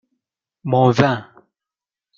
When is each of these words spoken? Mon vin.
Mon 0.63 0.89
vin. 0.89 1.29